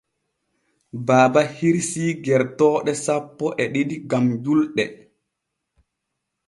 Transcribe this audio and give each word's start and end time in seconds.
Baaba 1.07 1.41
hirsii 1.57 2.09
gertooɗo 2.25 2.91
sappo 3.05 3.45
e 3.61 3.63
ɗiɗi 3.73 3.95
gam 4.09 4.25
julɗe. 4.43 4.83